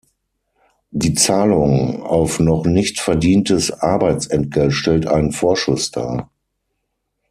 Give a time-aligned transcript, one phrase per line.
[0.89, 6.31] Die Zahlung auf noch nicht verdientes Arbeitsentgelt stellt einen Vorschuss dar.